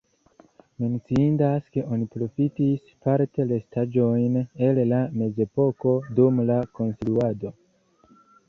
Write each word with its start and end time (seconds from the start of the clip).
Menciindas, 0.83 1.67
ke 1.75 1.83
oni 1.97 2.07
profitis 2.15 2.87
parte 3.07 3.47
restaĵojn 3.53 4.41
el 4.71 4.83
la 4.93 5.05
mezepoko 5.21 5.97
dum 6.21 6.45
la 6.53 6.61
konstruado. 6.81 7.55